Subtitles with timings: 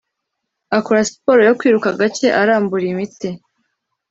[0.77, 3.29] akora siporo yo kwiruka gake arambura imitsi